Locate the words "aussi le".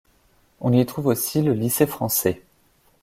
1.05-1.53